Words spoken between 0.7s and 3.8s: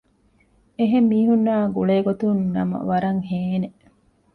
އެހެން މީހުންނާ ގުޅޭ ގޮތުން ނަމަ ވަރަށް ހޭނނެ